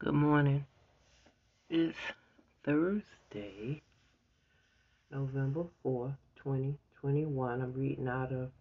Good 0.00 0.14
morning. 0.14 0.64
It's 1.68 1.98
Thursday, 2.64 3.82
November 5.10 5.64
4th, 5.84 6.14
2021. 6.36 7.60
I'm 7.60 7.72
reading 7.72 8.06
out 8.06 8.30
of 8.30 8.52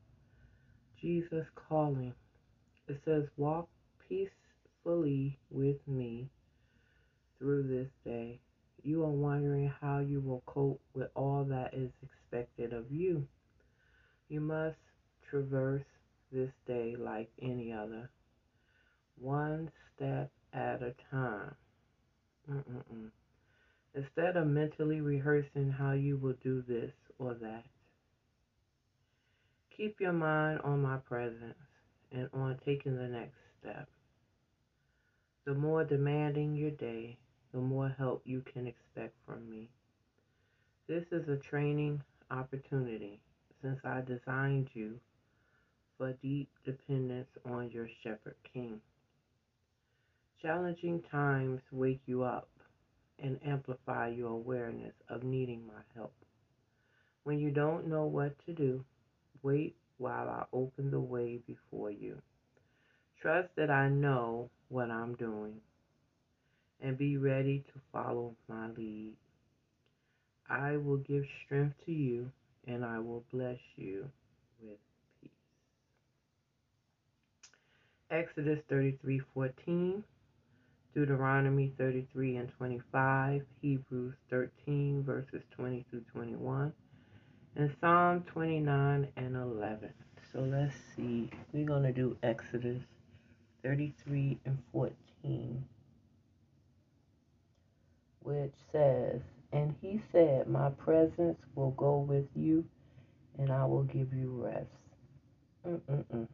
Jesus 1.00 1.46
Calling. 1.54 2.16
It 2.88 3.00
says, 3.06 3.26
Walk 3.38 3.70
peacefully 4.10 5.38
with 5.52 5.78
me 5.86 6.28
through 7.38 7.68
this 7.68 7.90
day. 8.04 8.40
You 8.82 9.04
are 9.04 9.12
wondering 9.12 9.72
how 9.80 10.00
you 10.00 10.22
will 10.22 10.42
cope 10.48 10.82
with 10.96 11.10
all 11.14 11.44
that 11.44 11.72
is 11.72 11.92
expected 12.02 12.74
of 12.74 12.92
you. 12.92 13.28
You 14.28 14.42
must 14.42 14.80
traverse 15.30 15.86
this 16.32 16.50
day 16.66 16.96
like 16.98 17.30
any 17.40 17.72
other, 17.72 18.10
one 19.20 19.70
step 19.96 20.32
at 20.54 20.82
a 20.82 20.94
time. 21.12 21.56
Mm-mm-mm. 22.50 23.10
Instead 23.94 24.38
of 24.38 24.48
mentally 24.48 25.02
rehearsing 25.02 25.72
how 25.72 25.92
you 25.92 26.18
will 26.18 26.36
do 26.44 26.64
this 26.68 26.92
or 27.20 27.34
that, 27.36 27.66
keep 29.76 30.00
your 30.00 30.14
mind 30.14 30.60
on 30.64 30.82
my 30.82 30.98
presence 30.98 31.58
and 32.12 32.30
on 32.34 32.58
taking 32.66 32.96
the 32.96 33.08
next 33.08 33.38
step. 33.60 33.88
The 35.46 35.54
more 35.54 35.84
demanding 35.84 36.56
your 36.56 36.72
day, 36.72 37.18
the 37.54 37.60
more 37.60 37.90
help 37.98 38.22
you 38.26 38.42
can 38.42 38.68
expect 38.68 39.16
from 39.26 39.50
me. 39.50 39.70
This 40.88 41.06
is 41.12 41.28
a 41.30 41.38
training 41.38 42.02
opportunity 42.30 43.20
since 43.62 43.80
I 43.84 44.02
designed 44.02 44.70
you 44.74 45.00
for 45.98 46.14
deep 46.22 46.50
dependence 46.66 47.30
on 47.46 47.72
your 47.72 47.88
Shepherd 48.04 48.36
King. 48.54 48.82
Challenging 50.42 51.02
times 51.12 51.62
wake 51.72 52.02
you 52.06 52.22
up 52.22 52.50
and 53.18 53.40
amplify 53.44 54.10
your 54.10 54.30
awareness 54.30 54.94
of 55.10 55.24
needing 55.24 55.66
my 55.66 55.82
help. 55.96 56.14
When 57.24 57.40
you 57.40 57.50
don't 57.50 57.88
know 57.88 58.06
what 58.06 58.38
to 58.46 58.54
do, 58.54 58.86
wait 59.42 59.76
while 59.98 60.30
I 60.30 60.46
open 60.54 60.92
the 60.92 61.00
way 61.00 61.40
before 61.48 61.90
you. 61.90 62.22
Trust 63.20 63.50
that 63.56 63.72
I 63.72 63.90
know 63.90 64.52
what 64.70 64.92
I'm 64.92 65.16
doing 65.16 65.56
and 66.82 66.98
be 66.98 67.18
ready 67.18 67.64
to 67.74 67.82
follow 67.92 68.36
my 68.48 68.68
lead. 68.78 69.14
I 70.48 70.78
will 70.78 70.98
give 70.98 71.26
strength 71.46 71.76
to 71.88 71.92
you 71.92 72.32
and 72.68 72.86
I 72.86 73.00
will 73.00 73.24
bless 73.34 73.58
you 73.76 74.08
with 74.62 74.78
peace. 75.20 75.32
Exodus 78.12 78.60
33:14 78.70 80.04
Deuteronomy 80.98 81.72
33 81.78 82.38
and 82.38 82.52
25, 82.58 83.44
Hebrews 83.62 84.16
13 84.32 85.04
verses 85.04 85.44
20 85.52 85.86
through 85.92 86.04
21, 86.12 86.74
and 87.56 87.76
Psalm 87.80 88.26
29 88.34 89.08
and 89.16 89.36
11. 89.36 89.94
So 90.34 90.40
let's 90.40 90.74
see. 90.96 91.30
We're 91.54 91.68
going 91.68 91.84
to 91.84 91.92
do 91.92 92.18
Exodus 92.24 92.82
33 93.62 94.40
and 94.46 94.58
14, 94.72 95.64
which 98.24 98.56
says, 98.72 99.22
And 99.54 99.76
he 99.80 100.02
said, 100.12 100.48
My 100.48 100.72
presence 100.72 101.38
will 101.54 101.76
go 101.78 102.00
with 102.00 102.26
you, 102.36 102.66
and 103.38 103.52
I 103.52 103.66
will 103.66 103.84
give 103.84 104.12
you 104.14 104.32
rest. 104.32 104.66
Mm-mm-mm. 105.64 106.28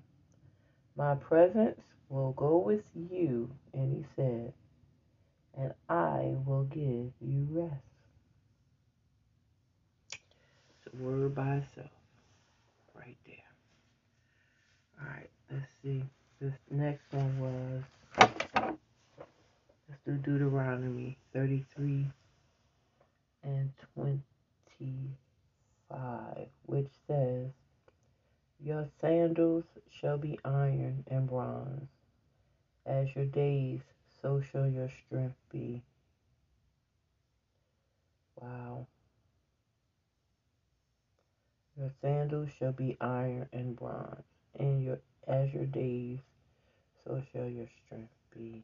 My 0.95 1.15
presence 1.15 1.81
will 2.09 2.33
go 2.33 2.57
with 2.57 2.83
you, 2.93 3.49
and 3.73 3.97
he 3.97 4.05
said, 4.15 4.53
and 5.57 5.73
I 5.89 6.35
will 6.45 6.65
give 6.65 7.11
you 7.19 7.47
rest. 7.49 7.81
It's 10.11 10.93
a 10.93 10.97
word 11.03 11.33
by 11.33 11.55
itself, 11.55 11.89
right 12.95 13.17
there. 13.25 13.35
All 15.01 15.07
right, 15.07 15.31
let's 15.51 15.65
see. 15.83 16.03
This 16.39 16.53
next 16.69 17.11
one 17.11 17.39
was, 17.39 17.83
let's 19.89 20.01
do 20.05 20.13
Deuteronomy 20.17 21.17
33 21.33 22.05
and 23.43 23.71
25, 23.95 26.47
which 26.65 26.91
says, 27.07 27.49
Your 28.63 28.87
sandals 29.01 29.65
shall 29.89 30.17
be 30.17 30.39
iron 30.45 31.03
and 31.07 31.27
bronze. 31.27 31.89
As 32.85 33.13
your 33.13 33.25
days, 33.25 33.81
so 34.21 34.39
shall 34.39 34.67
your 34.67 34.87
strength 34.87 35.35
be. 35.51 35.83
Wow. 38.39 38.87
Your 41.77 41.91
sandals 42.01 42.51
shall 42.57 42.71
be 42.71 42.95
iron 43.01 43.49
and 43.51 43.75
bronze, 43.75 44.23
and 44.57 44.81
your 44.81 44.99
as 45.27 45.53
your 45.53 45.65
days, 45.65 46.19
so 47.03 47.21
shall 47.33 47.49
your 47.49 47.67
strength 47.83 48.13
be. 48.33 48.63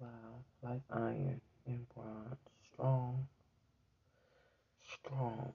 Wow, 0.00 0.42
like 0.60 0.82
iron 0.90 1.40
and 1.66 1.86
bronze, 1.94 2.38
strong, 2.72 3.28
strong. 4.82 5.52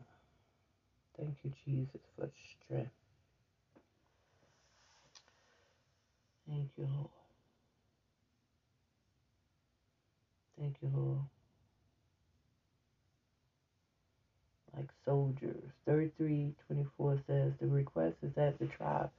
Thank 1.18 1.36
you, 1.44 1.52
Jesus, 1.66 2.02
for 2.18 2.30
strength. 2.66 2.92
Thank 6.48 6.70
you, 6.78 6.88
Lord. 6.94 7.10
Thank 10.60 10.76
you, 10.82 10.92
Lord. 10.96 11.20
Like 14.76 14.90
soldiers. 15.06 15.64
3324 15.86 17.20
says 17.28 17.54
the 17.60 17.68
request 17.68 18.18
is 18.22 18.34
that 18.36 18.60
the 18.60 18.68
tribe 18.68 19.10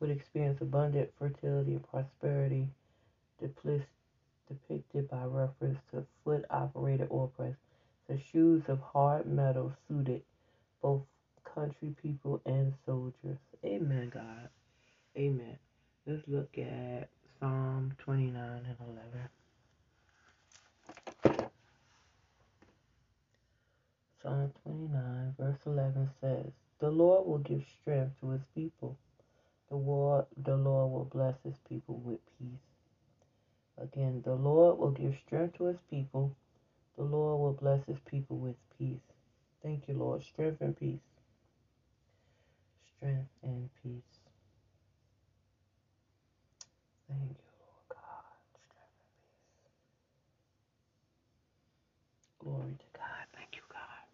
would 0.00 0.10
experience 0.10 0.60
abundant 0.60 1.10
fertility 1.18 1.72
and 1.72 1.88
prosperity 1.90 2.68
depicted 3.40 5.08
by 5.08 5.24
reference 5.24 5.78
to 5.90 6.04
foot 6.24 6.44
operated 6.50 7.08
oil 7.10 7.32
press. 7.36 7.54
The 8.08 8.18
shoes 8.32 8.62
of 8.68 8.80
hard 8.80 9.26
metal 9.26 9.72
suited 9.88 10.22
both 10.80 11.02
country 11.54 11.94
people 12.02 12.40
and 12.46 12.74
soldiers. 12.86 13.38
Amen, 13.64 14.10
God. 14.12 14.48
Amen. 15.16 15.58
Let's 16.06 16.26
look 16.26 16.56
at 16.58 17.08
Psalm 17.38 17.94
29 17.98 18.34
and 18.36 18.76
11. 18.80 19.28
Psalm 24.22 24.52
29, 24.64 25.34
verse 25.38 25.58
11 25.66 26.10
says, 26.20 26.52
The 26.80 26.90
Lord 26.90 27.26
will 27.26 27.38
give 27.38 27.64
strength 27.80 28.20
to 28.20 28.30
his 28.30 28.42
people. 28.54 28.96
The 29.68 29.76
Lord, 29.76 30.26
the 30.36 30.56
Lord 30.56 30.92
will 30.92 31.04
bless 31.12 31.34
his 31.44 31.58
people 31.68 32.00
with 32.04 32.20
peace. 32.38 32.60
Again, 33.78 34.22
the 34.24 34.34
Lord 34.34 34.78
will 34.78 34.90
give 34.92 35.16
strength 35.26 35.58
to 35.58 35.64
his 35.64 35.80
people. 35.90 36.36
The 36.96 37.04
Lord 37.04 37.40
will 37.40 37.52
bless 37.54 37.84
his 37.86 37.98
people 38.06 38.36
with 38.38 38.56
peace. 38.78 39.00
Thank 39.62 39.88
you, 39.88 39.94
Lord. 39.94 40.22
Strength 40.22 40.60
and 40.60 40.76
peace. 40.78 41.00
Strength 43.02 43.30
and 43.44 43.70
peace. 43.82 44.20
Thank 47.08 47.30
you, 47.30 47.36
God. 47.90 47.98
Strength 48.54 48.78
and 48.86 49.00
peace. 52.14 52.28
Glory 52.40 52.74
to 52.78 52.98
God. 52.98 53.26
Thank 53.36 53.56
you, 53.56 53.62
God. 53.72 54.04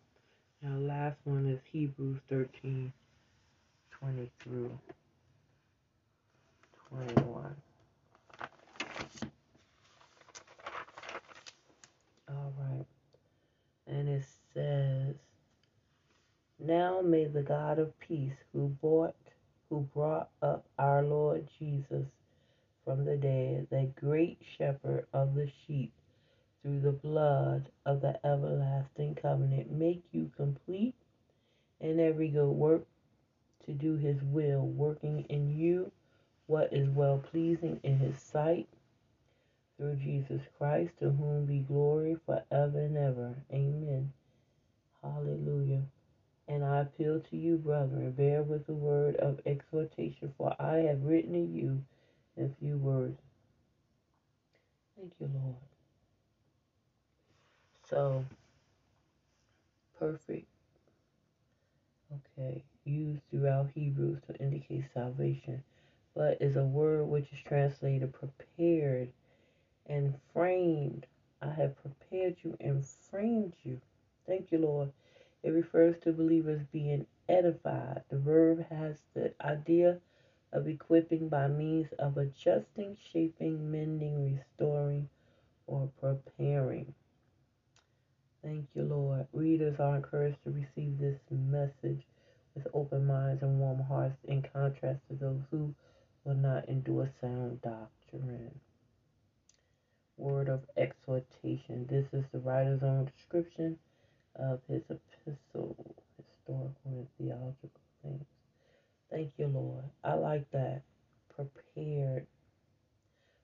Now, 0.63 0.95
last 0.95 1.19
one 1.25 1.47
is 1.49 1.61
Hebrews 1.73 2.21
13 2.31 2.93
20 4.01 4.31
through 4.43 4.79
21. 6.91 7.57
All 12.31 12.53
right. 12.59 12.87
And 13.87 14.09
it 14.09 14.25
says, 14.55 14.98
Now 16.99 17.05
may 17.05 17.27
the 17.27 17.43
God 17.43 17.79
of 17.79 17.97
peace, 18.01 18.35
who 18.53 18.71
brought, 18.81 19.15
who 19.71 19.89
brought 19.95 20.31
up 20.43 20.67
our 20.81 21.05
Lord 21.05 21.49
Jesus 21.57 22.07
from 22.85 23.05
the 23.05 23.17
dead, 23.17 23.69
the 23.71 23.89
great 24.01 24.41
shepherd 24.57 25.07
of 25.13 25.37
the 25.37 25.49
sheep, 25.65 25.93
through 26.61 26.81
the 26.81 26.91
blood 26.91 27.69
of 27.87 28.01
the 28.01 28.19
everlasting 28.27 29.15
covenant, 29.15 29.71
make 29.71 30.03
you 30.11 30.33
complete 30.37 30.97
in 31.81 32.01
every 32.01 32.31
good 32.31 32.51
work 32.51 32.85
to 33.67 33.73
do 33.73 33.97
his 33.97 34.21
will, 34.21 34.63
working 34.63 35.25
in 35.29 35.57
you 35.57 35.93
what 36.49 36.73
is 36.73 36.89
well 36.89 37.23
pleasing 37.31 37.79
in 37.85 37.99
his 37.99 38.19
sight 38.19 38.67
through 39.77 39.95
Jesus 39.95 40.43
Christ, 40.59 40.95
to 40.99 41.11
whom 41.11 41.47
be 41.47 41.61
glory 41.61 42.17
forever 42.27 42.81
and 42.81 42.97
ever. 42.97 43.37
Amen. 43.53 44.13
Hallelujah. 45.01 45.83
And 46.49 46.65
I 46.65 46.81
appeal 46.81 47.21
to 47.31 47.37
you, 47.37 47.57
brethren, 47.59 48.13
bear 48.13 48.43
with 48.43 48.67
the 48.67 48.75
word 48.75 49.17
of 49.17 49.41
exhortation, 49.47 50.35
for 50.39 50.55
I 50.61 50.79
have 50.79 51.05
written 51.05 51.35
to 51.35 51.41
you 51.41 51.85
in 52.37 52.55
few 52.61 52.79
words. 52.79 53.21
Thank 54.97 55.13
you, 55.21 55.31
Lord. 55.35 55.57
So, 57.89 58.25
perfect, 59.99 60.47
okay, 62.39 62.65
used 62.85 63.23
throughout 63.31 63.71
Hebrews 63.75 64.21
to 64.29 64.37
indicate 64.37 64.85
salvation, 64.95 65.63
but 66.15 66.43
is 66.43 66.57
a 66.57 66.65
word 66.65 67.05
which 67.07 67.33
is 67.33 67.41
translated 67.47 68.13
prepared 68.15 69.11
and 69.87 70.15
framed. 70.35 71.07
I 71.43 71.51
have 71.53 71.77
prepared 71.83 72.37
you 72.43 72.57
and 72.61 72.85
framed 73.11 73.55
you. 73.65 73.81
Thank 74.27 74.53
you, 74.53 74.59
Lord. 74.59 74.93
It 75.43 75.51
refers 75.51 75.97
to 76.01 76.13
believers 76.13 76.63
being 76.73 77.07
edified. 77.29 78.03
The 78.09 78.19
verb 78.19 78.67
has 78.71 78.97
the 79.15 79.33
idea 79.41 80.01
of 80.53 80.67
equipping 80.67 81.29
by 81.29 81.47
means 81.49 81.93
of 81.99 82.17
adjusting, 82.17 82.97
shaping, 83.13 83.71
mending, 83.71 84.35
restoring, 84.37 85.09
or 85.67 85.91
preparing. 86.01 86.95
Thank 88.43 88.67
you, 88.75 88.83
Lord. 88.83 89.27
Readers 89.33 89.79
are 89.79 89.97
encouraged 89.97 90.43
to 90.45 90.51
receive 90.51 90.99
this 90.99 91.21
message 91.31 92.05
with 92.55 92.67
open 92.75 93.07
minds 93.07 93.43
and 93.43 93.61
warm 93.61 93.81
hearts, 93.81 94.19
in 94.25 94.43
contrast 94.43 95.01
to 95.09 95.15
those 95.15 95.43
who 95.51 95.75
will 96.25 96.35
not 96.35 96.69
endure 96.69 97.11
sound 97.21 97.63
doctrine. 97.63 98.59
Word 100.17 100.49
of 100.49 100.65
exhortation. 100.77 101.87
This 101.87 102.07
is 102.13 102.25
the 102.33 102.41
writer's 102.41 102.83
own 102.83 103.11
description 103.17 103.79
of 104.39 104.61
his 104.69 104.83
epistle, 104.91 105.77
historical 106.17 106.75
and 106.85 107.07
theological 107.19 107.81
things. 108.03 108.25
Thank 109.11 109.33
you, 109.39 109.47
Lord. 109.49 109.85
I 110.05 110.15
like 110.15 110.51
that. 110.53 110.83
Prepared. 111.35 112.27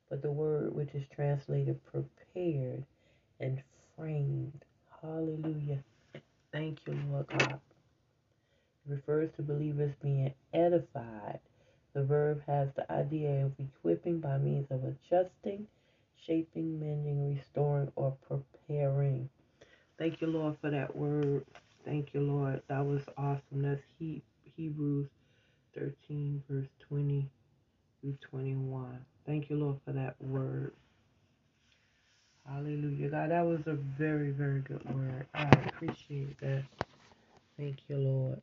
But 0.09 0.23
the 0.23 0.31
word 0.31 0.75
which 0.75 0.95
is 0.95 1.05
translated 1.15 1.81
prepared 1.85 2.85
and 3.41 3.63
framed. 3.97 4.65
Hallelujah. 5.03 5.83
Thank 6.53 6.79
you, 6.87 6.99
Lord 7.11 7.27
God. 7.29 7.61
It 8.87 8.91
refers 8.91 9.31
to 9.37 9.43
believers 9.43 9.93
being 10.03 10.33
edified. 10.53 11.41
The 11.95 12.05
verb 12.05 12.43
has 12.47 12.69
the 12.75 12.91
idea 12.93 13.47
of 13.47 13.53
equipping 13.59 14.21
by 14.21 14.39
means 14.39 14.71
of 14.71 14.85
adjusting, 14.85 15.67
shaping, 16.27 16.81
mending, 16.81 17.37
restoring, 17.37 17.93
or 17.97 18.17
preparing. 18.29 19.29
Thank 19.99 20.21
you, 20.21 20.29
Lord, 20.29 20.57
for 20.61 20.71
that 20.71 20.95
word. 20.97 21.45
Thank 21.85 22.15
you, 22.15 22.21
Lord. 22.21 22.63
That 22.69 22.85
was 22.85 23.03
awesome. 23.19 23.63
That's 23.63 23.83
he, 23.99 24.23
Hebrews 24.57 25.09
13, 25.79 26.43
verse 26.51 26.69
20 26.89 27.29
through 28.03 28.19
21. 28.31 29.05
Thank 29.27 29.51
you, 29.51 29.57
Lord, 29.57 29.79
for 29.85 29.93
that 29.93 30.17
word. 30.21 30.73
Hallelujah. 32.49 33.11
God, 33.11 33.31
that 33.31 33.47
was 33.47 33.61
a 33.67 33.75
very, 33.75 34.31
very 34.31 34.61
good 34.61 34.85
word. 34.95 35.27
I 35.35 35.45
appreciate 35.69 36.41
that. 36.41 36.65
Thank 37.59 37.79
you, 37.89 37.99
Lord. 37.99 38.43